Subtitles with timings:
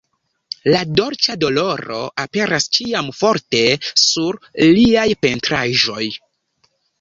[0.75, 3.61] La "dolĉa doloro" aperas ĉiam forte
[4.05, 6.09] sur liaj pentraĵoj.